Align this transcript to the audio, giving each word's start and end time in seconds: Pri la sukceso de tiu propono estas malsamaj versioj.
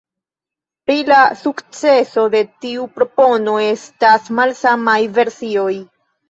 Pri 0.89 0.93
la 1.09 1.17
sukceso 1.41 2.23
de 2.35 2.41
tiu 2.65 2.87
propono 2.95 3.55
estas 3.67 4.33
malsamaj 4.41 4.97
versioj. 5.21 5.71